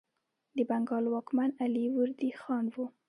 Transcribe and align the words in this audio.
د 0.55 0.57
بنګال 0.69 1.05
واکمن 1.09 1.49
علي 1.63 1.85
وردي 1.95 2.29
خان 2.41 2.65
و. 2.73 2.75